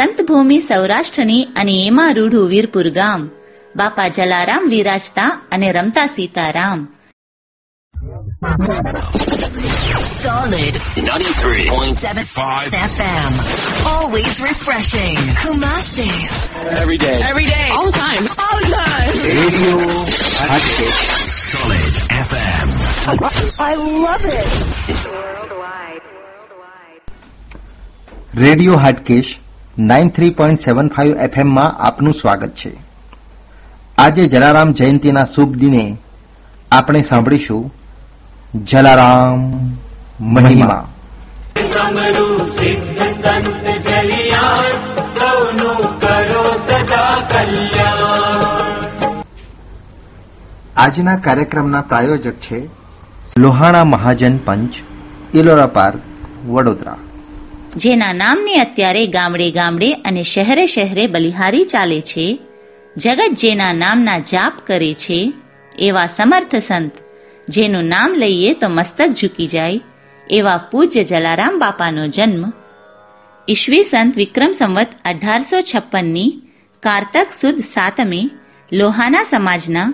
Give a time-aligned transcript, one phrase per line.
[0.00, 3.22] સંત ભૂમિ સૌરાષ્ટ્રની અને એમાં રૂઢું વીરપુર ગામ
[3.76, 6.80] બાપા જલારામ વિરાજતા અને રમતા Sitaram
[10.10, 13.32] Solid 93.75 FM.
[13.90, 15.18] Always refreshing.
[15.42, 16.08] Kumasi.
[16.76, 17.18] Every day.
[17.32, 17.68] Every day.
[17.76, 18.24] All the time.
[18.46, 19.12] All the time.
[19.40, 19.76] Radio
[20.46, 20.96] Hatchet.
[21.36, 22.68] Solid FM.
[28.34, 29.30] Radio Hatkesh
[29.78, 32.72] nine three point seven five એફએમમાં આપનું સ્વાગત છે.
[33.98, 35.96] આજે જલારામ જયંતિના શુભ દિને
[36.72, 37.74] આપણે સાંભળીશું
[38.64, 39.52] જલારામ
[40.20, 40.88] મહિમા.
[42.44, 49.22] સિદ્ધ સંત જલિયાણ સૌનું કરો સદા કલ્યાણ.
[50.76, 52.68] આજના કાર્યક્રમના પ્રાયોજક છે
[53.38, 54.74] લોહાણા મહાજન પંચ
[55.34, 56.00] ઇલોરા પાર્ક
[56.48, 56.96] વડોદરા.
[57.76, 62.40] જેના નામની અત્યારે ગામડે ગામડે અને શહેરે શહેરે બલિહારી ચાલે છે,
[62.96, 65.32] જગત જેના નામના જાપ કરે છે,
[65.78, 66.92] એવા સમર્થ સંત,
[67.48, 69.80] જેનું નામ લઈએ તો મસ્તક ઝૂકી જાય,
[70.30, 72.52] એવા પૂજ્ય જલારામ બાપાનો જન્મ.
[73.48, 76.42] ઈસવી સંત વિક્રમ સંવત અઢારસો છપ્પનની
[76.80, 78.30] કારતક સુદ સાતમે
[78.72, 79.92] લોહાના સમાજના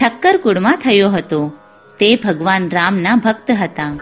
[0.00, 1.52] ઠક્કરકુળમાં થયો હતો.
[1.98, 3.96] તે ભગવાન રામના ભક્ત હતા.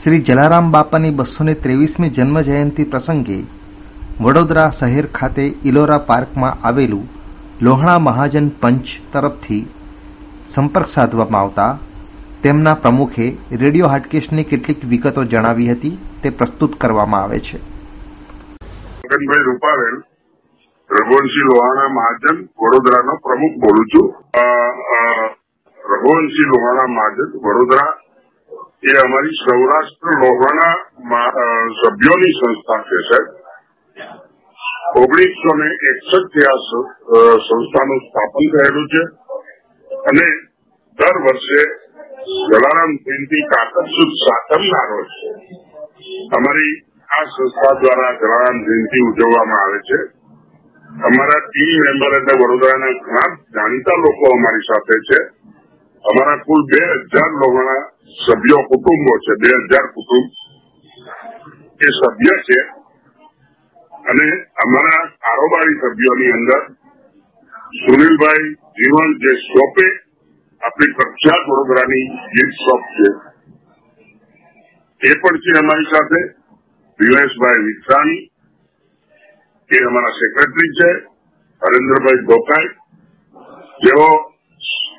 [0.00, 3.34] શ્રી જલારામ બાપાની બસો ને ત્રેવીસમી જન્મ જયંતિ પ્રસંગે
[4.20, 7.02] વડોદરા શહેર ખાતે ઇલોરા પાર્કમાં આવેલું
[7.62, 9.58] લોહણા મહાજન પંચ તરફથી
[10.46, 11.78] સંપર્ક સાધવામાં આવતા
[12.42, 13.26] તેમના પ્રમુખે
[13.62, 17.58] રેડિયો હાટકેશની કેટલીક વિગતો જણાવી હતી, તે પ્રસ્તુત કરવામાં આવે છે.
[19.04, 19.44] મગનભાઈ
[20.90, 24.06] રઘુવંશી લોહાણા મહાજન, વડોદરાનો પ્રમુખ બોલું છું.
[25.78, 27.90] રઘુવંશી લોહાણા મહાજન, વડોદરા
[28.82, 31.26] એ અમારી સૌરાષ્ટ્ર લોહાણા
[31.74, 33.28] સભ્યોની સંસ્થા છે સાહેબ
[34.94, 36.58] ઓગણીસો ને એકસઠથી આ
[37.42, 39.02] સંસ્થાનું સ્થાપન થયેલું છે
[40.06, 40.26] અને
[40.98, 41.62] દર વર્ષે
[42.48, 45.12] જલારામ જયંતિ કાકર સાતમના રોજ
[46.32, 46.74] અમારી
[47.10, 50.00] આ સંસ્થા દ્વારા જલારામ જયંતિ ઉજવવામાં આવે છે
[51.06, 55.20] અમારા ટીમ મેમ્બર એટલે વડોદરાના ઘણા જાણીતા લોકો અમારી સાથે છે
[56.04, 60.30] અમારા કુલ બે હજાર લોકોના સભ્યો કુટુંબો છે, બે હજાર કુટુંબ.
[61.82, 62.60] એ સભ્ય છે
[63.92, 66.74] અને અમારા કારોબારી સભ્યોની અંદર
[67.72, 69.86] સુનિલભાઈ જીવન જે શોપે
[70.66, 73.08] આપણી પ્રખ્યાત વડોદરાની ગીત શોપ છે.
[75.10, 76.28] એ પણ છે અમારી સાથે.
[77.00, 78.30] દિવેશભાઈ વિકસાણી
[79.74, 80.90] એ અમારા સેક્રેટરી છે.
[81.62, 82.68] હરેન્દ્રભાઈ ગોકાઈ.
[83.84, 84.30] જેઓ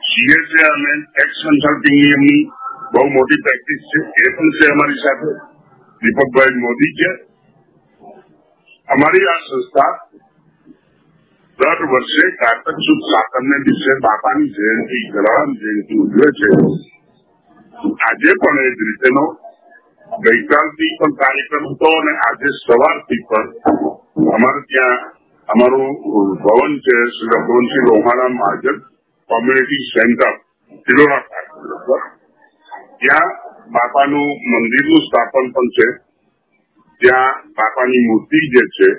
[0.01, 2.51] સીએસએ અને એક્સ કન્સલ્ટિંગની એમની
[2.93, 3.99] બહુ મોટી પ્રેક્ટિસ છે.
[4.23, 5.31] એ પણ છે અમારી સાથે.
[6.01, 7.09] દીપકભાઈ મોદી છે.
[8.87, 9.93] અમારી આ સંસ્થા
[11.59, 16.49] દર વર્ષે કારતક સુદ સાતમને દિવસે બાપાની જયંતિ જલારામ જયંતિ ઉજવે છે.
[18.07, 19.25] આજે પણ એ જ રીતેનો
[20.23, 23.47] ગઈકાલથી પણ કાર્યક્રમ હતો અને આજે સવારથી પણ
[24.35, 24.99] અમારે ત્યાં
[25.49, 25.93] અમારું
[26.43, 28.77] ભવન છે, શ્રી રઘુવંશી રોહાણા મહાજન
[29.29, 30.33] કોમ્યુનિટી સેન્ટર
[30.85, 32.12] તિલોરા બરાબર?
[33.03, 33.31] ત્યાં
[33.75, 35.87] બાપાનું મંદિરનું સ્થાપન પણ છે.
[37.01, 38.89] ત્યાં બાપાની મૂર્તિ જે છે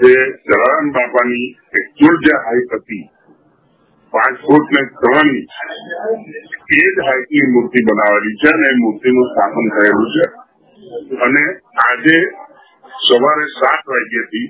[0.00, 0.12] તે
[0.46, 1.46] જલારામ બાપાની
[1.80, 3.04] એકચ્યુઅલ જે હાઈટ હતી,
[4.12, 5.30] પાંચ ફૂટ ને ત્રણ
[6.76, 10.26] એ જ હાઈટની મૂર્તિ બનાવેલી છે અને મૂર્તિનું સ્થાપન થયેલું છે.
[11.24, 11.44] અને
[11.86, 12.16] આજે
[13.06, 14.46] સવારે સાત વાગ્યાથી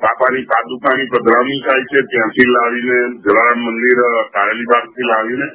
[0.00, 2.00] બાપાની પાદુકાની પધરાવણી થાય છે.
[2.10, 4.00] ત્યાંથી લાવીને જલારામ મંદિર
[4.34, 5.48] કારેલીબાગથી લાવીને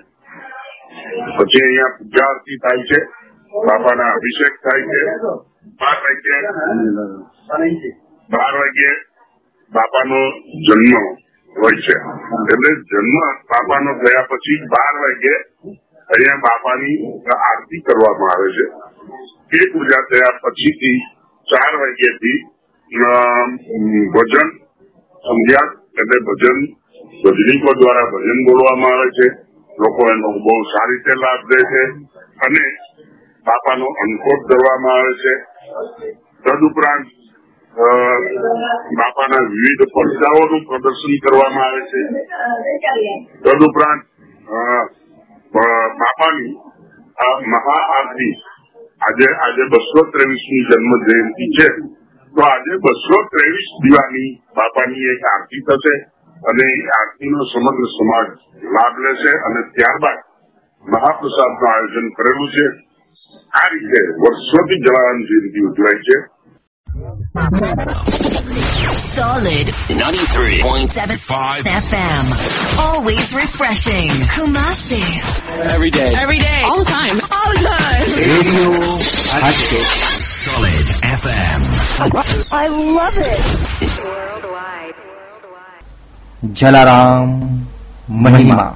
[1.37, 2.99] પછી અહીંયા પૂજા આરતી થાય છે,
[3.53, 4.99] બાપાના અભિષેક થાય છે,
[5.81, 6.41] બાર વાગ્યે
[8.29, 8.95] બાર વાગ્યે
[9.71, 10.19] બાપાનો
[10.67, 11.05] જન્મ
[11.55, 11.95] હોય છે.
[12.51, 13.15] એટલે જન્મ
[13.51, 15.37] બાપાનો થયા પછી બાર વાગ્યે
[16.09, 16.97] અહીંયા બાપાની
[17.37, 18.65] આરતી કરવામાં આવે છે.
[19.57, 20.99] એ પૂજા થયા પછીથી
[21.47, 22.39] ચાર વાગ્યાથી
[24.13, 24.49] ભજન,
[25.23, 25.69] સંધ્યા
[25.99, 26.59] એટલે ભજન,
[27.23, 29.27] ભજનીકો દ્વારા ભજન બોલવામાં આવે છે.
[29.77, 31.83] લોકો એનો બહુ સારી રીતે લાભ લે છે
[32.45, 32.63] અને
[33.45, 35.33] બાપાનો અન્નકોટ કરવામાં આવે છે.
[36.43, 37.07] તદુપરાંત
[38.99, 42.01] બાપાના વિવિધ પડદાઓનું પ્રદર્શન કરવામાં આવે છે.
[43.43, 44.03] તદુપરાંત
[45.99, 46.53] બાપાની
[47.17, 48.35] આ મહાઆરતી
[49.07, 51.67] આજે આજે બસો ત્રેવીસમી જન્મ જયંતિ છે.
[52.33, 55.95] તો આજે બસો ત્રેવીસ દીવાની બાપાની એક આરતી થશે.
[56.50, 58.28] અને એ આરતીનો સમગ્ર સમાજ
[58.76, 60.18] લાભ લેશે અને ત્યારબાદ
[60.84, 62.66] મહાપ્રસાદનું આયોજન કરેલું છે
[63.60, 66.16] આ રીતે વર્ષોથી જલારામ જયંતિ ઉજવાય છે
[69.16, 72.24] Solid 93.75 FM.
[72.86, 74.10] Always refreshing.
[74.34, 75.02] Kumasi.
[75.74, 76.12] Every day.
[76.24, 76.60] Every day.
[76.64, 77.16] All the time.
[77.38, 78.06] All the time.
[78.32, 78.70] Radio
[79.42, 79.86] Hatchet.
[80.46, 80.86] Solid
[81.20, 81.60] FM.
[86.43, 87.33] Jalaram
[88.19, 88.71] મહિમા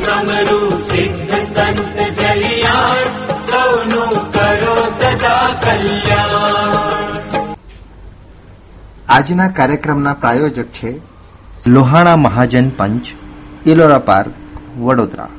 [0.00, 7.48] સમરૂ સિદ્ધ સંત જલિયાણ સૌનું કરો સદા કલ્યાણ
[9.08, 10.92] આજના કાર્યક્રમના પ્રાયોજક છે
[11.68, 13.16] લોહાણા મહાજન પંચ
[13.66, 15.30] ઇલોરા પાર્ક વડોદરા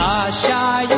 [0.00, 0.97] આશાયુ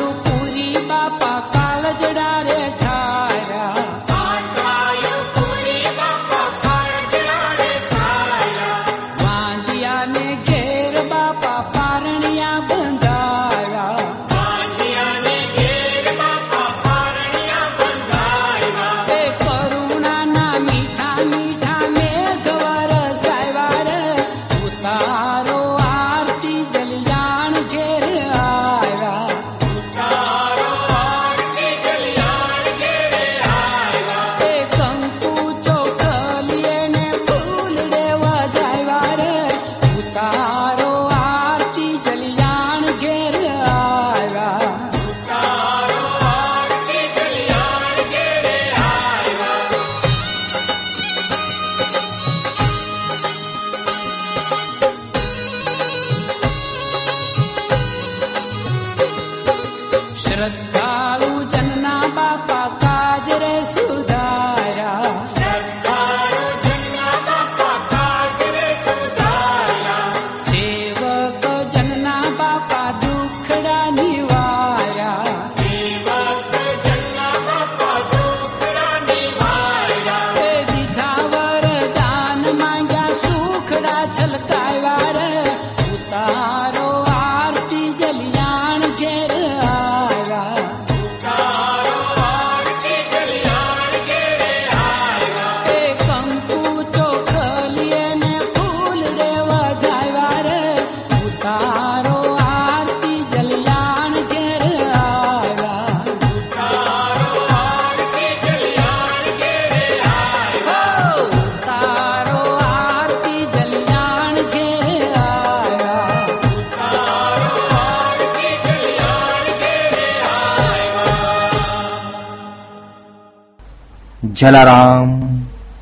[124.41, 125.09] જલારામ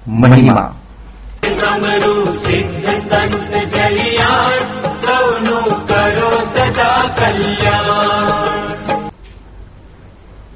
[0.08, 0.72] મહિમા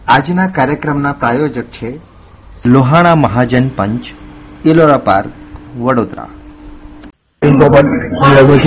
[0.07, 1.93] આજના કાર્યક્રમના પ્રાયોજક છે
[2.65, 4.05] લોહાણા મહાજન પંચ
[4.65, 5.29] ઇલોરા પાર્ક
[5.79, 6.27] વડોદરા.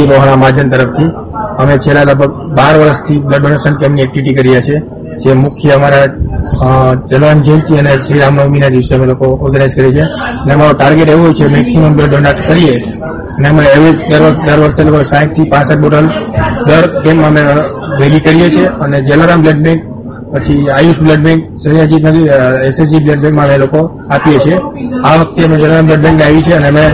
[0.07, 1.05] લોહાણા મહાજન તરફથી
[1.59, 4.83] અમે છેલ્લા લગભગ બાર વર્ષથી બ્લડ ડોનેશન કેમ્પની એક્ટિવિટી કરીએ છીએ.
[5.23, 6.07] જે મુખ્ય અમારા
[7.11, 10.07] જલવાન જયંતિ અને શ્રી રામનવમીના દિવસે અમે લોકો ઓર્ગેનાઇઝ કરીએ છીએ.
[10.43, 12.77] અને અમારો ટાર્ગેટ એવો હોય છે મેક્સિમમ બ્લડ ડોનેટ કરીએ.
[13.37, 16.07] અને અમે એવરેજ દર દર વર્ષે લગભગ સાઠથી પાસઠ બોટલ
[16.69, 17.43] દર કેમ અમે
[17.99, 18.69] ભેગી કરીએ છીએ.
[18.83, 19.81] અને જલારામ બ્લડ બેંક,
[20.33, 22.01] પછી Ayush blood bank Sayaji
[22.69, 23.81] SSG blood બેંકમાં અમે લોકો
[24.15, 24.57] આપીએ છીએ.
[25.07, 26.85] આ વખતે અમે જલારામ બ્લડ બેંક આવી છે અને અમે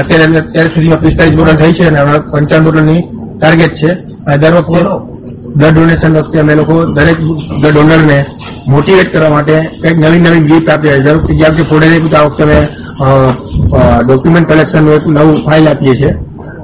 [0.00, 3.00] અત્યારે, અત્યાર સુધીમાં પિસ્તાલીસ બોટલ થઈ છે અને હવે પંચાવન બોટલની
[3.38, 3.90] ટાર્ગેટ છે.
[4.26, 4.80] અને દર વખતે
[5.56, 7.18] બ્લડ ડોનેશન વખતે અમે લોકો દરેક
[7.60, 8.18] બ્લડ ડોનરને
[8.72, 11.86] મોટિવેટ કરવા માટે કંઈક નવી નવી ગિફ્ટ આપીએ દર જેમ કે ફોડે
[12.18, 12.58] આ વખતે અમે
[14.06, 16.12] ડોક્યુમેન્ટ કલેક્શનનું એક નવું ફાઇલ આપીએ છીએ.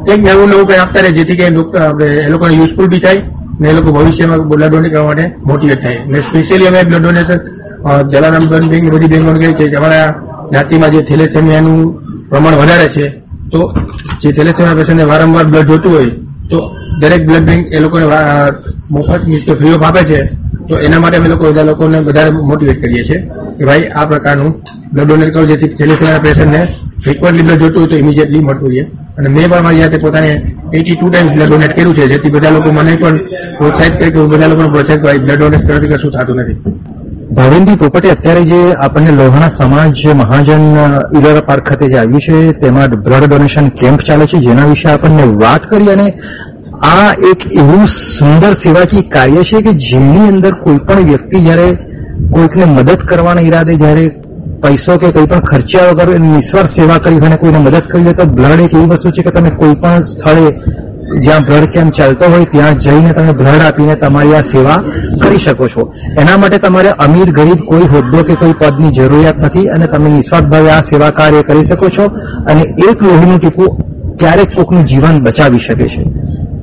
[0.06, 3.22] કંઈક નવું નવું કંઈ આપતા રહે જેથી કે આપણે એ લોકોને યુઝફુલ બી થાય
[3.60, 6.00] ને એ લોકો ભવિષ્યમાં બ્લડ ડોનેટ કરવા માટે મોટિવેટ થાય.
[6.10, 7.38] ને સ્પેશિયલી અમે blood donation
[8.10, 10.08] Jalaram blood bank બધી બેંકોને કહીએ કે અમારા
[10.50, 11.80] જ્ઞાતિમાં જે થેલેસેમિયાનું
[12.30, 13.06] પ્રમાણ વધારે છે,
[13.52, 13.60] તો
[14.22, 16.12] જે થેલેસેમિયા પેશન્ટને વારંવાર બ્લડ જોતું હોય,
[16.50, 16.58] તો
[17.00, 18.06] દરેક બ્લડ બેંક એ લોકોને
[18.94, 20.18] મફત મીન્સ કે ફ્રી ઓફ આપે છે,
[20.68, 23.18] તો એના માટે અમે લોકો બધા લોકોને વધારે મોટિવેટ કરીએ છીએ
[23.58, 24.52] કે ભાઈ આ પ્રકારનું
[24.92, 26.60] બ્લડ ડોનેટ કરો, જેથી થેલેસેમિયા પેશન્ટને
[27.04, 28.84] ફ્રિકવન્ટલી બ્લડ જોતું હોય તો ઇમિડિયેટલી મળતું રહે.
[29.18, 30.30] અને મેં પણ મારી જાતે પોતાને
[30.76, 33.16] eighty two times blood donate કર્યું છે, જેથી બધા લોકો મને પણ
[33.58, 36.58] પ્રોત્સાહિત કરે કે હું બધા લોકોને પ્રોત્સાહિત કરું બ્લડ ડોનેટ કરવાથી કશું થતું નથી.
[37.36, 40.62] ભાવિનભાઈ પોપટે અત્યારે જે આપણને લોહાણા સમાજ મહાજન
[41.18, 45.24] ઇલોરા પાર્ક ખાતે જે આવ્યું છે, તેમાં બ્લડ ડોનેશન કેમ્પ ચાલે છે, જેના વિશે આપણને
[45.42, 46.06] વાત કરી અને
[46.80, 51.68] આ એક એવું સુંદર સેવાકીય કાર્ય છે કે જેની અંદર કોઈ પણ વ્યક્તિ જ્યારે
[52.32, 54.04] કોઈકને મદદ કરવાના ઈરાદે જ્યારે
[54.62, 58.26] પૈસો કે કંઈ પણ ખર્ચ્યા વગર નિસ્વાર્થ સેવા કરી અને કોઈને મદદ કરી હોય તો
[58.26, 60.46] બ્લડ એક એવી વસ્તુ છે કે તમે કોઈ પણ સ્થળે
[61.24, 64.78] જ્યાં બ્લડ કેમ્પ ચાલતો હોય ત્યાં જઈને તમે બ્લડ આપીને તમારી આ સેવા
[65.20, 65.82] કરી શકો છો.
[66.16, 70.48] એના માટે તમારે અમીર ગરીબ કોઈ હોદ્દો કે કોઈ પદની જરૂરિયાત નથી અને તમે નિસ્વાર્થ
[70.48, 72.04] ભાવે આ સેવા કાર્ય કરી શકો છો
[72.46, 73.68] અને એક લોહીનું ટીપું
[74.18, 76.02] ક્યારેક કોકનું જીવન બચાવી શકે છે.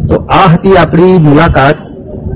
[0.10, 1.78] તો આ હતી આપણી મુલાકાત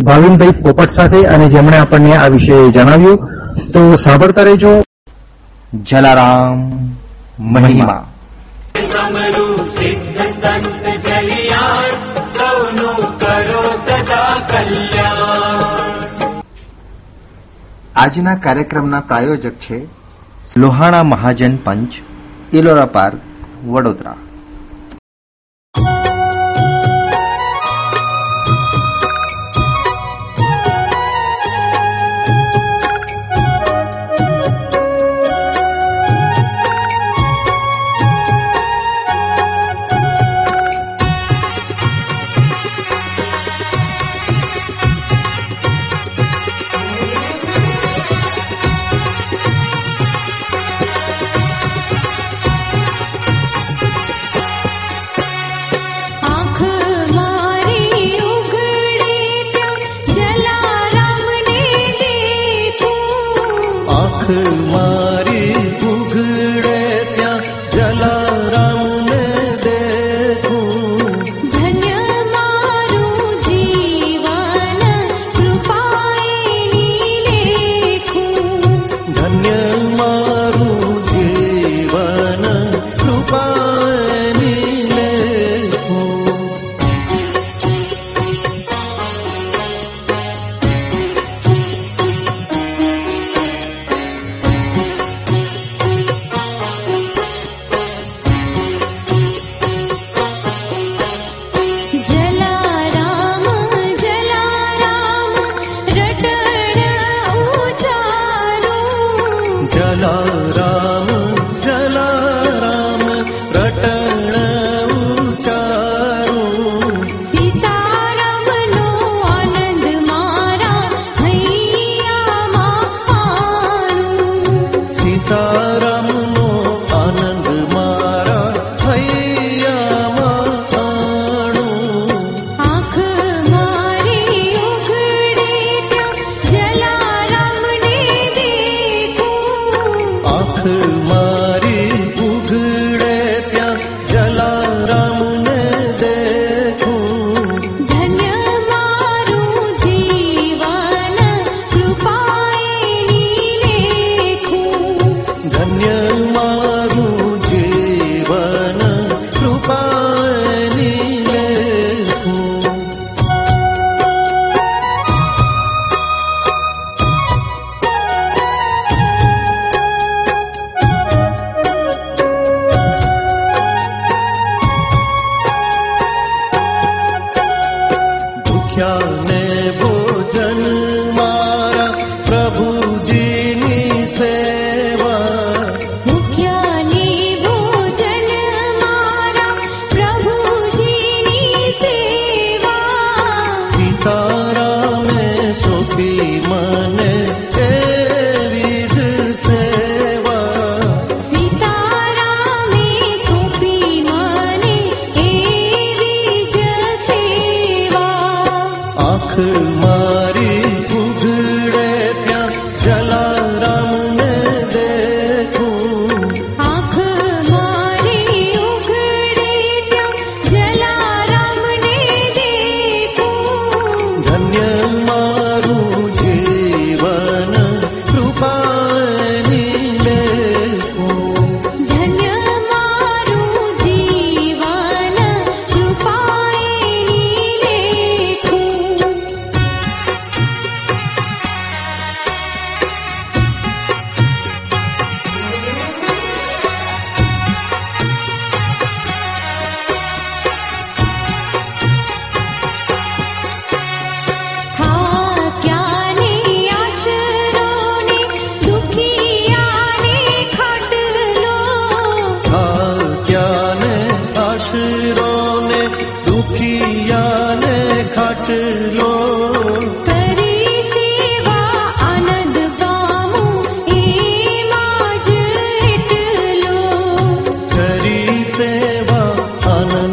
[0.03, 3.17] ભાવિનભાઈ પોપટ સાથે અને જેમણે આપણને આ વિશે જણાવ્યું.
[3.73, 4.83] તો સાંભળતા રહેજો.
[5.83, 6.71] જલારામ
[7.39, 8.05] મહિમા.
[8.91, 16.41] સમરૂ સિદ્ધ સંત જલિયાણ સૌનું કરો સદા કલ્યાણ.
[17.95, 19.87] આજના કાર્યક્રમના પ્રાયોજક છે
[20.57, 21.89] લોહાણા મહાજન પંચ
[22.53, 23.17] ઇલોરા પાર્ક
[23.67, 24.15] વડોદરા.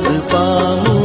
[0.06, 0.95] அருள் பாமு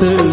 [0.00, 0.29] आखिर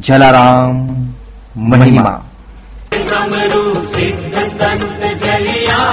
[0.00, 0.88] જલારામ
[1.56, 2.24] મહિમા.
[3.08, 5.92] સમરૂ સિદ્ધ સંત જલિયા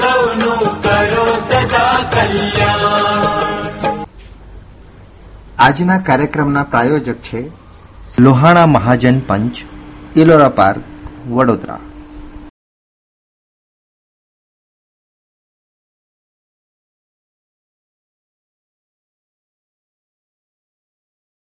[0.00, 4.04] સૌનું કરો સદા કલ્યાણ.
[5.58, 7.50] આજના કાર્યક્રમના પ્રાયોજક છે
[8.18, 9.52] લોહાણા મહાજન પંચ
[10.16, 10.80] ઇલોરા પાર્ક
[11.30, 11.78] વડોદરા.